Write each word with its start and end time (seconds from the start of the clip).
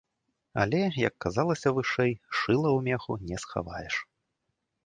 Але, 0.61 0.79
як 1.07 1.13
казалася 1.25 1.69
вышэй, 1.79 2.13
шыла 2.39 2.69
ў 2.77 2.83
меху 2.89 3.13
не 3.33 3.37
схаваеш. 3.45 3.95